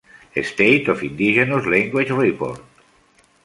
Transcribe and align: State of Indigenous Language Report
State 0.43 0.87
of 0.87 1.03
Indigenous 1.03 1.63
Language 1.67 2.09
Report 2.09 2.59